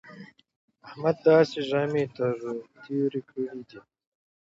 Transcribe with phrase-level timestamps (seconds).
[0.87, 2.53] احمد داسې ژامې تر له
[2.83, 3.79] تېرې کړې دي